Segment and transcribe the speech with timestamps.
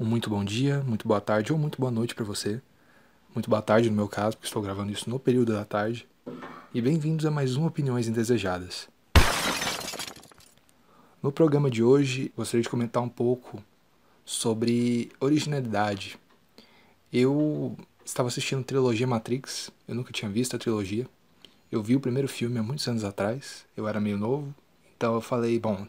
[0.00, 2.62] Um muito bom dia, muito boa tarde ou muito boa noite para você.
[3.34, 6.08] Muito boa tarde no meu caso, porque estou gravando isso no período da tarde.
[6.72, 8.88] E bem-vindos a mais um Opiniões Indesejadas.
[11.22, 13.62] No programa de hoje, gostaria de comentar um pouco
[14.24, 16.18] sobre originalidade.
[17.12, 21.06] Eu estava assistindo a trilogia Matrix, eu nunca tinha visto a trilogia.
[21.70, 24.54] Eu vi o primeiro filme há muitos anos atrás, eu era meio novo,
[24.96, 25.86] então eu falei, bom,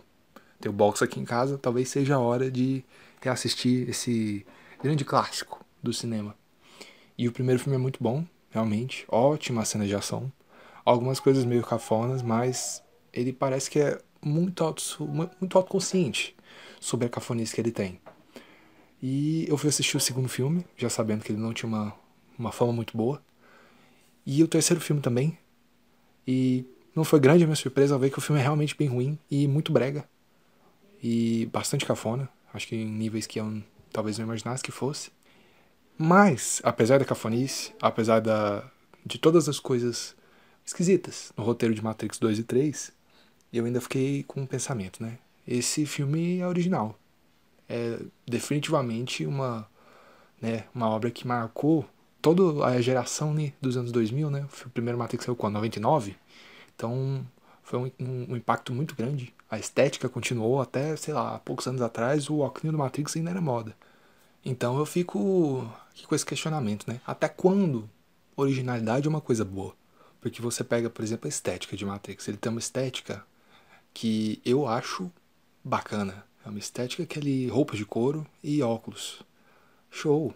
[0.59, 2.83] tem o box aqui em casa, talvez seja a hora de
[3.29, 4.45] assistir esse
[4.81, 6.35] grande clássico do cinema.
[7.17, 10.31] E o primeiro filme é muito bom, realmente, ótima cena de ação,
[10.83, 14.83] algumas coisas meio cafonas, mas ele parece que é muito, auto,
[15.39, 16.35] muito autoconsciente
[16.79, 17.99] sobre a cafonice que ele tem.
[19.01, 21.93] E eu fui assistir o segundo filme, já sabendo que ele não tinha uma,
[22.37, 23.21] uma fama muito boa.
[24.25, 25.37] E o terceiro filme também,
[26.27, 28.87] e não foi grande a minha surpresa ao ver que o filme é realmente bem
[28.87, 30.07] ruim e muito brega.
[31.01, 32.29] E bastante cafona.
[32.53, 35.11] Acho que em níveis que eu talvez não imaginasse que fosse.
[35.97, 38.69] Mas, apesar da cafonice, apesar da,
[39.05, 40.15] de todas as coisas
[40.65, 42.91] esquisitas no roteiro de Matrix 2 e 3,
[43.53, 45.17] eu ainda fiquei com um pensamento, né?
[45.47, 46.97] Esse filme é original.
[47.67, 49.67] É definitivamente uma,
[50.41, 51.87] né, uma obra que marcou
[52.21, 54.47] toda a geração né, dos anos 2000, né?
[54.65, 55.55] O primeiro Matrix saiu quando?
[55.55, 56.15] 99?
[56.75, 57.25] Então
[57.63, 59.33] foi um, um, um, impacto muito grande.
[59.49, 63.41] A estética continuou até, sei lá, poucos anos atrás o óculos do Matrix ainda era
[63.41, 63.75] moda.
[64.43, 66.99] Então eu fico aqui com esse questionamento, né?
[67.05, 67.89] Até quando
[68.35, 69.75] originalidade é uma coisa boa?
[70.19, 72.27] Porque você pega, por exemplo, a estética de Matrix.
[72.27, 73.25] Ele tem uma estética
[73.93, 75.11] que eu acho
[75.63, 76.25] bacana.
[76.45, 79.23] É uma estética que ele roupas de couro e óculos.
[79.89, 80.33] Show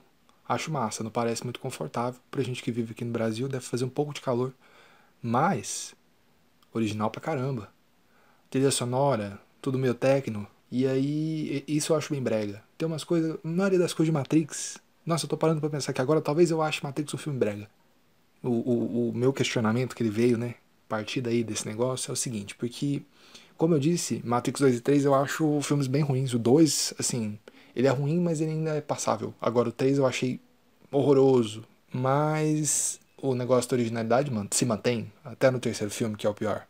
[0.47, 2.19] acho massa, não parece muito confortável.
[2.29, 4.53] Pra gente que vive aqui no Brasil, deve fazer um pouco de calor.
[5.21, 5.95] Mas,
[6.77, 7.69] original pra caramba.
[8.49, 10.49] Trilha sonora, tudo meio técnico.
[10.71, 12.63] E aí, isso eu acho bem brega.
[12.77, 14.77] Tem umas coisas, a maioria das coisas de Matrix.
[15.05, 17.69] Nossa, eu tô parando pra pensar que agora talvez eu ache Matrix um filme brega.
[18.43, 20.55] O, o, o meu questionamento que ele veio, né?
[20.87, 23.01] A partir daí desse negócio é o seguinte, porque,
[23.57, 26.33] como eu disse, Matrix 2 e 3 eu acho filmes bem ruins.
[26.33, 27.39] O 2, assim,
[27.75, 29.33] ele é ruim, mas ele ainda é passável.
[29.41, 30.39] Agora o 3 eu achei
[30.91, 31.63] horroroso.
[31.91, 36.67] Mas o negócio da originalidade se mantém, até no terceiro filme, que é o pior.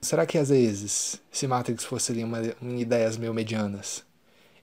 [0.00, 4.04] Será que às vezes, se Matrix fosse ali uma, uma ideias meio medianas,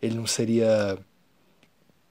[0.01, 0.97] ele não seria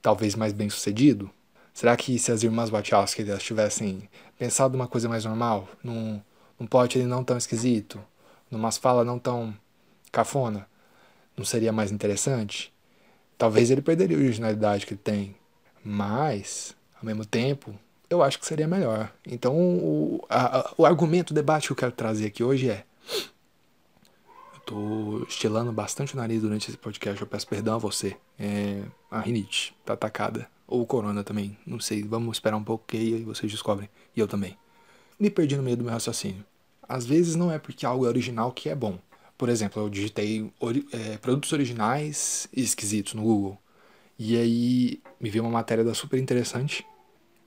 [0.03, 1.31] talvez mais bem sucedido?
[1.73, 6.21] Será que se as irmãs Wachowski elas tivessem pensado uma coisa mais normal, num,
[6.59, 8.01] num plot ele não tão esquisito,
[8.51, 9.55] numas falas não tão
[10.13, 10.69] cafona,
[11.37, 12.73] não seria mais interessante?
[13.37, 15.37] Talvez ele perderia a originalidade que ele tem,
[15.83, 17.75] mas, ao mesmo tempo,
[18.15, 19.13] eu acho que seria melhor.
[19.27, 22.85] Então, o, a, o argumento, o debate que eu quero trazer aqui hoje é.
[24.55, 28.17] Eu tô estilando bastante o nariz durante esse podcast, eu peço perdão a você.
[28.39, 30.49] É, a rinite tá atacada.
[30.67, 32.03] Ou o corona também, não sei.
[32.03, 33.89] Vamos esperar um pouco que aí vocês descobrem.
[34.17, 34.57] E eu também.
[35.21, 36.45] Me perdi no meio do meu raciocínio.
[36.89, 38.99] Às vezes não é porque algo é original que é bom.
[39.37, 43.59] Por exemplo, eu digitei ori é, produtos originais esquisitos no Google.
[44.19, 46.87] E aí me veio uma matéria da super interessante.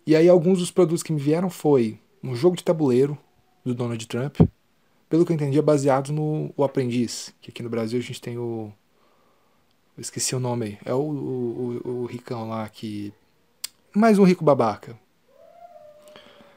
[0.07, 3.18] E aí alguns dos produtos que me vieram foi um jogo de tabuleiro
[3.66, 4.40] do Donald Trump.
[5.09, 8.22] Pelo que eu entendi, é baseado no O Aprendiz, que aqui no Brasil a gente
[8.22, 8.72] tem o.
[9.97, 10.78] Eu esqueci o nome aí.
[10.85, 13.13] É o, o, o, o ricão lá que.
[13.94, 14.97] Mais um rico babaca.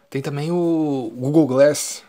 [0.08, 2.04] Tem também o Google Glass,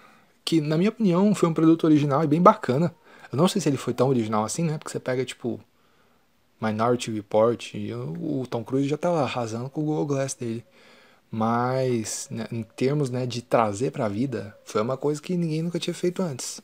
[0.46, 2.94] que na minha opinião foi um produto original e bem bacana.
[3.32, 4.78] Eu não sei se ele foi tão original assim, né?
[4.78, 5.60] Porque você pega, tipo,
[6.62, 10.64] Minority Report e o Tom Cruise já tá lá arrasando com o Google Glass dele.
[11.32, 15.80] Mas, né, em termos né, de trazer pra vida, foi uma coisa que ninguém nunca
[15.80, 16.62] tinha feito antes.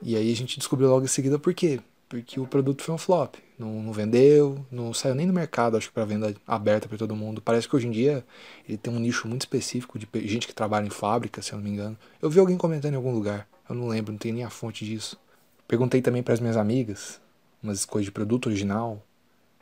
[0.00, 1.80] E aí a gente descobriu logo em seguida por quê.
[2.08, 3.34] Porque o produto foi um flop.
[3.58, 7.14] Não, não vendeu, não saiu nem no mercado, acho que para venda aberta para todo
[7.14, 7.42] mundo.
[7.42, 8.24] Parece que hoje em dia
[8.68, 11.64] ele tem um nicho muito específico de gente que trabalha em fábrica, se eu não
[11.64, 11.96] me engano.
[12.22, 14.84] Eu vi alguém comentando em algum lugar, eu não lembro, não tenho nem a fonte
[14.84, 15.18] disso.
[15.66, 17.20] Perguntei também para as minhas amigas,
[17.62, 19.02] umas coisas de produto original,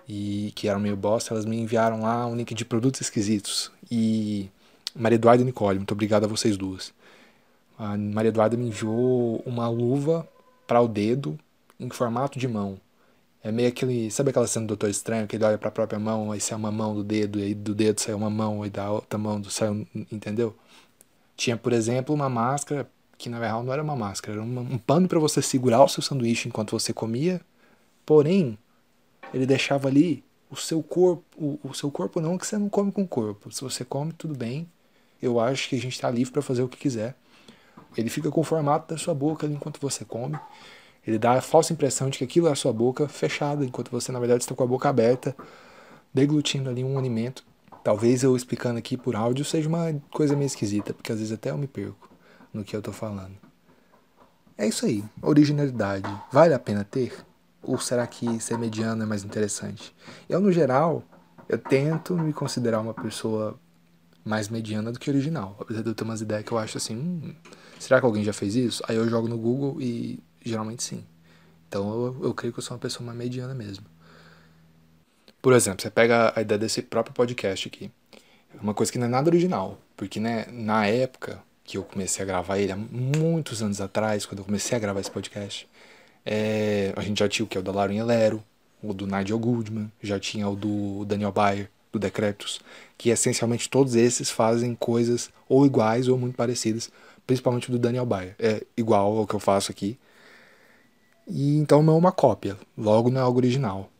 [0.08, 3.70] e que eram meio bosta, elas me enviaram lá um link de produtos esquisitos.
[3.94, 4.48] E
[4.96, 6.94] Maria Eduarda e Nicole, muito obrigado a vocês duas.
[7.78, 10.26] A Maria Eduarda me enviou uma luva
[10.66, 11.38] para o dedo
[11.78, 12.80] em formato de mão.
[13.42, 14.10] É meio aquele.
[14.10, 16.56] Sabe aquela cena do Doutor Estranho que ele olha para a própria mão, aí sai
[16.56, 19.44] uma mão do dedo, e aí do dedo sai uma mão, e da outra mão
[19.44, 19.86] sai.
[20.10, 20.56] Entendeu?
[21.36, 25.06] Tinha, por exemplo, uma máscara que na verdade não era uma máscara, era um pano
[25.06, 27.42] para você segurar o seu sanduíche enquanto você comia.
[28.06, 28.56] Porém,
[29.34, 32.93] ele deixava ali o seu corpo, o, o seu corpo não que você não come
[32.93, 33.50] com o corpo.
[33.50, 34.69] Se você come, tudo bem.
[35.20, 37.16] Eu acho que a gente está livre para fazer o que quiser.
[37.96, 40.38] Ele fica com o formato da sua boca enquanto você come.
[41.06, 44.12] Ele dá a falsa impressão de que aquilo é a sua boca fechada, enquanto você
[44.12, 45.34] na verdade está com a boca aberta,
[46.12, 47.43] deglutindo ali um alimento.
[47.82, 51.50] Talvez eu explicando aqui por áudio seja uma coisa meio esquisita, porque às vezes até
[51.50, 52.10] eu me perco
[52.52, 53.37] no que eu tô falando.
[54.58, 56.08] É isso aí, originalidade.
[56.31, 57.25] Vale a pena ter?
[57.62, 59.94] Ou será que ser mediano é mais interessante?
[60.29, 61.05] Eu, no geral,
[61.49, 63.59] eu tento me considerar uma pessoa
[64.25, 65.56] mais mediana do que original.
[65.61, 67.35] Apesar de eu ter umas ideias que eu acho assim, hum,
[67.79, 68.82] será que alguém já fez isso?
[68.88, 71.05] Aí eu jogo no Google e geralmente sim.
[71.69, 73.87] Então eu, eu creio que eu sou uma pessoa mais mediana mesmo.
[75.41, 77.91] Por exemplo, você pega a ideia desse próprio podcast aqui.
[78.55, 79.79] É uma coisa que não é nada original.
[79.97, 84.41] Porque né, na época que eu comecei a gravar ele, há muitos anos atrás, quando
[84.41, 85.69] eu comecei a gravar esse podcast,
[86.24, 87.58] é, a gente já tinha o que?
[87.58, 88.42] O da Lauren Lero,
[88.82, 92.60] o do Nigel Goodman, já tinha o do Daniel Bayer, do Decretos,
[92.96, 96.90] que essencialmente todos esses fazem coisas ou iguais ou muito parecidas,
[97.26, 98.34] principalmente o do Daniel Bayer.
[98.38, 99.98] É igual ao que eu faço aqui.
[101.26, 103.90] E então não é uma cópia, logo não é algo original.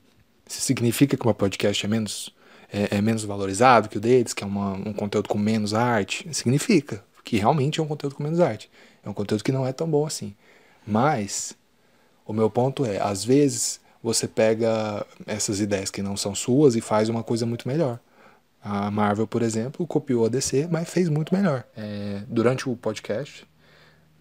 [0.48, 2.34] Isso significa que o meu podcast é menos,
[2.72, 6.26] é, é menos valorizado que o deles, que é uma, um conteúdo com menos arte?
[6.34, 8.70] Significa que realmente é um conteúdo com menos arte.
[9.04, 10.34] É um conteúdo que não é tão bom assim.
[10.86, 11.56] Mas
[12.26, 16.80] o meu ponto é, às vezes você pega essas ideias que não são suas e
[16.80, 18.00] faz uma coisa muito melhor.
[18.62, 21.64] A Marvel, por exemplo, copiou a DC, mas fez muito melhor.
[21.76, 23.46] É, durante o podcast,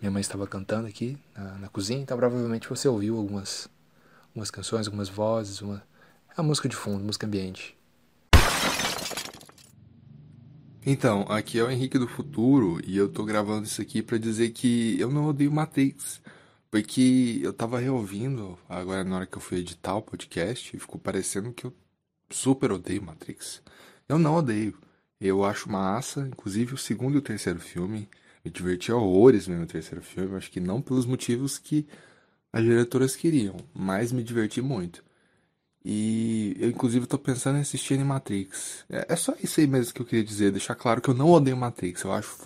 [0.02, 3.70] minha mãe estava cantando aqui na, na, cozinha, então provavelmente você ouviu algumas,
[4.30, 5.84] algumas canções, algumas vozes, uma,
[6.36, 7.78] a música de fundo, música ambiente.
[10.84, 14.50] Então, aqui é o Henrique do Futuro e eu tô gravando isso aqui para dizer
[14.50, 16.20] que eu não odeio Matrix.
[16.72, 21.00] Porque eu tava reouvindo agora na hora que eu fui editar o podcast e ficou
[21.00, 21.74] parecendo que eu
[22.30, 23.62] super odeio Matrix.
[24.08, 24.78] Eu não odeio.
[25.20, 28.10] Eu acho massa, inclusive o segundo e o terceiro filme.
[28.44, 30.38] Me diverti horrores vendo o terceiro filme.
[30.38, 31.86] Acho que não pelos motivos que
[32.54, 35.04] as diretoras queriam, mas me diverti muito.
[35.84, 38.86] E eu, inclusive, tô pensando em assistir Matrix.
[38.90, 40.52] É, é só isso aí mesmo que eu queria dizer.
[40.52, 42.04] Deixar claro que eu não odeio Matrix.
[42.04, 42.30] Eu acho